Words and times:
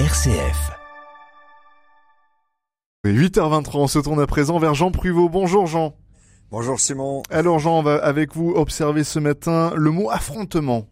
RCF. 0.00 0.72
8h23, 3.06 3.76
on 3.76 3.86
se 3.86 4.00
tourne 4.00 4.20
à 4.20 4.26
présent 4.26 4.58
vers 4.58 4.74
Jean 4.74 4.90
Pruvot. 4.90 5.28
Bonjour 5.28 5.68
Jean. 5.68 5.94
Bonjour 6.50 6.80
Simon. 6.80 7.22
Alors 7.30 7.60
Jean, 7.60 7.78
on 7.78 7.82
va 7.84 8.04
avec 8.04 8.34
vous 8.34 8.50
observer 8.56 9.04
ce 9.04 9.20
matin 9.20 9.72
le 9.76 9.92
mot 9.92 10.10
affrontement. 10.10 10.88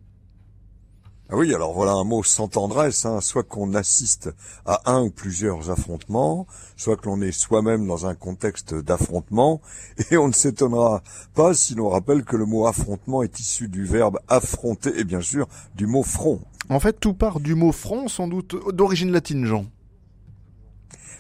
Ah 1.35 1.37
oui, 1.37 1.55
alors 1.55 1.73
voilà 1.73 1.93
un 1.93 2.05
mot 2.05 2.23
sans 2.23 2.47
tendresse, 2.47 3.07
hein. 3.07 3.23
soit 3.23 3.43
qu'on 3.43 3.75
assiste 3.75 4.29
à 4.67 4.93
un 4.93 5.05
ou 5.05 5.11
plusieurs 5.11 5.71
affrontements, 5.71 6.47
soit 6.77 6.99
que 6.99 7.07
l'on 7.07 7.23
est 7.23 7.33
soi-même 7.33 7.87
dans 7.87 8.07
un 8.07 8.15
contexte 8.15 8.75
d'affrontement, 8.75 9.63
et 10.11 10.19
on 10.19 10.29
ne 10.29 10.35
s'étonnera 10.35 11.03
pas 11.35 11.55
si 11.55 11.75
l'on 11.75 11.89
rappelle 11.89 12.25
que 12.25 12.37
le 12.37 12.45
mot 12.45 12.67
affrontement 12.67 13.23
est 13.23 13.41
issu 13.41 13.69
du 13.69 13.87
verbe 13.87 14.19
affronter, 14.29 14.97
et 14.97 15.05
bien 15.05 15.23
sûr 15.23 15.49
du 15.75 15.87
mot 15.87 16.03
front. 16.03 16.43
En 16.69 16.81
fait, 16.81 16.99
tout 17.01 17.15
part 17.15 17.41
du 17.41 17.55
mot 17.55 17.73
front, 17.73 18.09
sans 18.09 18.29
doute 18.29 18.55
d'origine 18.73 19.11
latine, 19.11 19.45
Jean. 19.45 19.67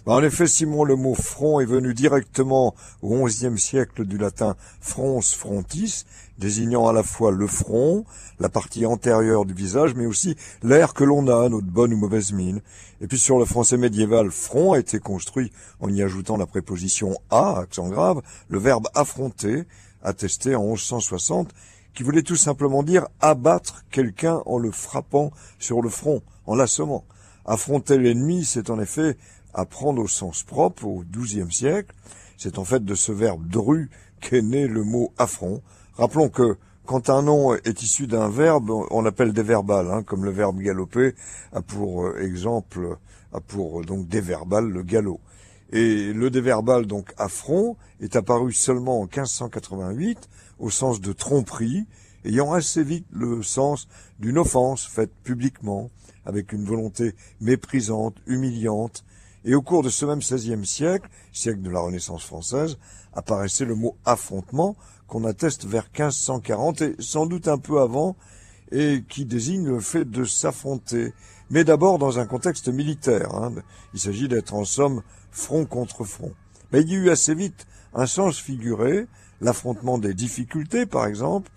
Bah, 0.04 0.14
en 0.14 0.22
effet, 0.24 0.48
Simon, 0.48 0.82
le 0.82 0.96
mot 0.96 1.14
front 1.14 1.60
est 1.60 1.64
venu 1.64 1.94
directement 1.94 2.74
au 3.02 3.24
XIe 3.24 3.56
siècle 3.56 4.04
du 4.04 4.18
latin 4.18 4.56
frons 4.80 5.20
frontis, 5.20 6.04
désignant 6.38 6.88
à 6.88 6.92
la 6.92 7.04
fois 7.04 7.30
le 7.30 7.46
front, 7.46 8.04
la 8.40 8.48
partie 8.48 8.84
antérieure 8.84 9.44
du 9.44 9.54
visage, 9.54 9.94
mais 9.94 10.06
aussi 10.06 10.34
l'air 10.64 10.92
que 10.92 11.04
l'on 11.04 11.28
a, 11.28 11.48
notre 11.48 11.68
bonne 11.68 11.94
ou 11.94 11.96
mauvaise 11.96 12.32
mine. 12.32 12.62
Et 13.00 13.06
puis 13.06 13.18
sur 13.18 13.38
le 13.38 13.44
français 13.44 13.76
médiéval, 13.76 14.32
front 14.32 14.72
a 14.72 14.80
été 14.80 14.98
construit 14.98 15.52
en 15.78 15.88
y 15.88 16.02
ajoutant 16.02 16.36
la 16.36 16.46
préposition 16.46 17.16
à, 17.30 17.58
accent 17.60 17.88
grave, 17.88 18.22
le 18.48 18.58
verbe 18.58 18.88
affronter, 18.94 19.64
attesté 20.02 20.56
en 20.56 20.64
1160, 20.64 21.50
qui 21.94 22.02
voulait 22.02 22.22
tout 22.22 22.36
simplement 22.36 22.82
dire 22.82 23.06
abattre 23.20 23.84
quelqu'un 23.90 24.42
en 24.46 24.58
le 24.58 24.70
frappant 24.70 25.30
sur 25.58 25.82
le 25.82 25.88
front, 25.88 26.22
en 26.46 26.54
l'assommant. 26.54 27.04
Affronter 27.44 27.98
l'ennemi, 27.98 28.44
c'est 28.44 28.70
en 28.70 28.80
effet 28.80 29.16
apprendre 29.54 30.02
au 30.02 30.08
sens 30.08 30.42
propre 30.42 30.86
au 30.86 31.04
XIIe 31.10 31.52
siècle. 31.52 31.94
C'est 32.38 32.58
en 32.58 32.64
fait 32.64 32.84
de 32.84 32.94
ce 32.94 33.12
verbe 33.12 33.46
dru 33.46 33.90
qu'est 34.20 34.42
né 34.42 34.66
le 34.66 34.84
mot 34.84 35.12
affront. 35.18 35.62
Rappelons 35.96 36.28
que 36.28 36.56
quand 36.84 37.10
un 37.10 37.22
nom 37.22 37.54
est 37.54 37.82
issu 37.82 38.06
d'un 38.06 38.28
verbe, 38.28 38.70
on 38.70 39.06
appelle 39.06 39.32
des 39.32 39.42
verbales, 39.42 39.90
hein, 39.90 40.02
comme 40.02 40.24
le 40.24 40.30
verbe 40.30 40.58
galoper 40.58 41.14
a 41.52 41.62
pour 41.62 42.06
euh, 42.06 42.18
exemple, 42.20 42.96
a 43.32 43.40
pour 43.40 43.80
euh, 43.80 43.84
donc 43.84 44.08
déverbal 44.08 44.68
le 44.68 44.82
galop. 44.82 45.20
Et 45.72 46.12
le 46.12 46.30
déverbal, 46.30 46.86
donc 46.86 47.14
affront, 47.16 47.76
est 48.00 48.14
apparu 48.14 48.52
seulement 48.52 49.00
en 49.00 49.04
1588 49.04 50.28
au 50.58 50.68
sens 50.68 51.00
de 51.00 51.12
tromperie, 51.12 51.86
ayant 52.24 52.52
assez 52.52 52.84
vite 52.84 53.06
le 53.10 53.42
sens 53.42 53.88
d'une 54.18 54.36
offense 54.36 54.86
faite 54.86 55.12
publiquement, 55.24 55.90
avec 56.26 56.52
une 56.52 56.64
volonté 56.64 57.14
méprisante, 57.40 58.16
humiliante, 58.26 59.04
et 59.44 59.54
au 59.54 59.62
cours 59.62 59.82
de 59.82 59.88
ce 59.88 60.04
même 60.04 60.20
XVIe 60.20 60.66
siècle, 60.66 61.08
siècle 61.32 61.62
de 61.62 61.70
la 61.70 61.80
Renaissance 61.80 62.22
française, 62.22 62.78
apparaissait 63.14 63.64
le 63.64 63.74
mot 63.74 63.96
affrontement 64.04 64.76
qu'on 65.08 65.24
atteste 65.24 65.64
vers 65.64 65.84
1540 65.84 66.82
et 66.82 66.94
sans 66.98 67.26
doute 67.26 67.48
un 67.48 67.58
peu 67.58 67.80
avant, 67.80 68.14
et 68.70 69.04
qui 69.08 69.24
désigne 69.24 69.66
le 69.66 69.80
fait 69.80 70.04
de 70.04 70.24
s'affronter, 70.24 71.12
mais 71.52 71.64
d'abord 71.64 71.98
dans 71.98 72.18
un 72.18 72.26
contexte 72.26 72.68
militaire. 72.68 73.34
Hein. 73.34 73.52
Il 73.92 74.00
s'agit 74.00 74.26
d'être 74.26 74.54
en 74.54 74.64
somme 74.64 75.02
front 75.30 75.66
contre 75.66 76.04
front. 76.04 76.32
Mais 76.72 76.80
il 76.80 76.88
y 76.88 76.94
a 76.94 76.98
eu 76.98 77.10
assez 77.10 77.34
vite 77.34 77.66
un 77.94 78.06
sens 78.06 78.40
figuré, 78.40 79.06
l'affrontement 79.42 79.98
des 79.98 80.14
difficultés 80.14 80.86
par 80.86 81.06
exemple, 81.06 81.50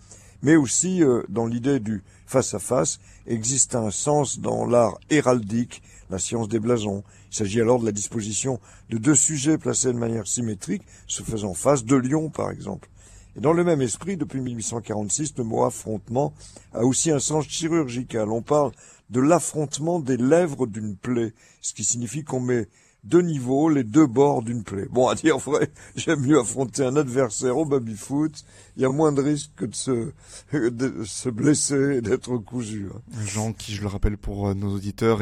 mais 0.43 0.57
aussi 0.57 1.01
euh, 1.01 1.23
dans 1.29 1.45
l'idée 1.45 1.79
du 1.79 2.03
face-à-face, 2.27 2.99
existe 3.25 3.73
un 3.73 3.89
sens 3.89 4.39
dans 4.39 4.65
l'art 4.65 4.99
héraldique, 5.09 5.81
la 6.09 6.19
science 6.19 6.49
des 6.49 6.59
blasons. 6.59 7.03
Il 7.31 7.37
s'agit 7.37 7.61
alors 7.61 7.79
de 7.79 7.85
la 7.85 7.93
disposition 7.93 8.59
de 8.89 8.97
deux 8.97 9.15
sujets 9.15 9.57
placés 9.57 9.93
de 9.93 9.97
manière 9.97 10.27
symétrique, 10.27 10.83
se 11.07 11.23
faisant 11.23 11.53
face, 11.53 11.85
de 11.85 11.95
lions 11.95 12.29
par 12.29 12.51
exemple. 12.51 12.89
Et 13.35 13.41
dans 13.41 13.53
le 13.53 13.63
même 13.63 13.81
esprit, 13.81 14.17
depuis 14.17 14.39
1846, 14.39 15.33
le 15.37 15.43
mot 15.43 15.65
affrontement 15.65 16.33
a 16.73 16.83
aussi 16.83 17.11
un 17.11 17.19
sens 17.19 17.45
chirurgical. 17.47 18.31
On 18.31 18.41
parle 18.41 18.71
de 19.09 19.19
l'affrontement 19.19 19.99
des 19.99 20.17
lèvres 20.17 20.67
d'une 20.67 20.95
plaie, 20.95 21.33
ce 21.61 21.73
qui 21.73 21.83
signifie 21.83 22.23
qu'on 22.23 22.39
met 22.39 22.67
deux 23.05 23.21
niveaux, 23.21 23.69
les 23.69 23.83
deux 23.83 24.07
bords 24.07 24.41
d'une 24.41 24.63
plaie. 24.63 24.87
Bon, 24.91 25.07
à 25.07 25.15
dire 25.15 25.37
vrai, 25.37 25.69
j'aime 25.95 26.21
mieux 26.21 26.39
affronter 26.39 26.83
un 26.83 26.95
adversaire 26.95 27.57
au 27.57 27.65
baby-foot. 27.65 28.43
Il 28.77 28.83
y 28.83 28.85
a 28.85 28.89
moins 28.89 29.11
de 29.11 29.21
risques 29.21 29.51
que 29.55 29.65
de 29.65 29.75
se, 29.75 30.11
de 30.53 31.03
se 31.03 31.29
blesser 31.29 31.97
et 31.97 32.01
d'être 32.01 32.37
cousu. 32.37 32.87
Hein. 32.93 32.99
Jean, 33.25 33.53
qui, 33.53 33.73
je 33.73 33.81
le 33.81 33.87
rappelle 33.87 34.17
pour 34.17 34.49
euh, 34.49 34.53
nos 34.53 34.75
auditeurs, 34.75 35.21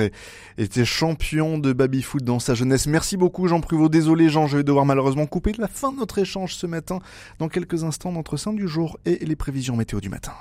était 0.58 0.86
champion 0.86 1.58
de 1.58 1.74
baby-foot 1.74 2.24
dans 2.24 2.40
sa 2.40 2.54
jeunesse. 2.54 2.88
Merci 2.88 3.18
beaucoup, 3.18 3.48
Jean 3.48 3.62
Pruvot. 3.62 3.90
Désolé, 3.90 4.30
Jean, 4.30 4.48
je 4.48 4.58
vais 4.58 4.64
devoir 4.64 4.86
malheureusement 4.86 5.26
couper 5.26 5.54
la 5.58 5.68
fin 5.68 5.92
de 5.92 5.98
notre 5.98 6.18
échange 6.20 6.56
ce 6.56 6.68
matin 6.68 7.00
dans 7.40 7.50
quelques 7.50 7.84
instants, 7.84 8.12
notre 8.12 8.38
sein 8.38 8.54
du 8.54 8.68
jour 8.68 8.98
et 9.06 9.24
les 9.26 9.36
prévisions 9.36 9.76
météo 9.76 10.00
du 10.00 10.10
matin. 10.10 10.34